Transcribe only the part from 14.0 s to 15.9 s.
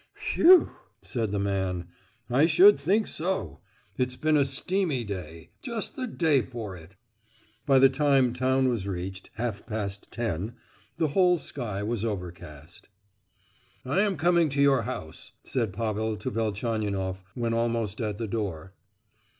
am coming to your house," said